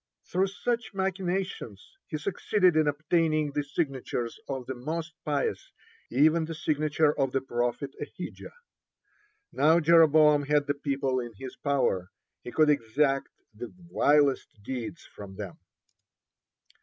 [0.31, 5.71] Through such machinations he succeeded in obtaining the signatures of the most pious,
[6.09, 8.55] even the signature of the prophet Ahijah.
[9.51, 12.07] Now Jeroboam had the people is his power.
[12.43, 15.59] He could exact the vilest deeds from them.